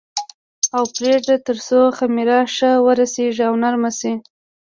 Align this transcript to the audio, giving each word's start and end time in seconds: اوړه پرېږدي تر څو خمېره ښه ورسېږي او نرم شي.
اوړه 0.75 0.91
پرېږدي 0.95 1.37
تر 1.47 1.57
څو 1.67 1.79
خمېره 1.97 2.39
ښه 2.55 2.71
ورسېږي 2.85 3.43
او 3.49 3.53
نرم 3.63 3.83
شي. 3.99 4.13